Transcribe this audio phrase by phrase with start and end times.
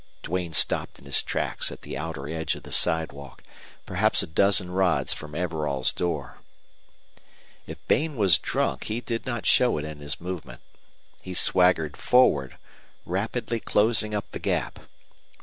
[0.23, 3.43] Duane stopped in his tracks at the outer edge of the sidewalk,
[3.85, 6.39] perhaps a dozen rods from Everall's door.
[7.67, 10.61] If Bain was drunk he did not show it in his movement.
[11.21, 12.57] He swaggered forward,
[13.05, 14.79] rapidly closing up the gap.